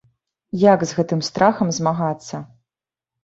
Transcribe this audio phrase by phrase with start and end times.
[0.61, 2.35] Як з гэтым страхам змагацца?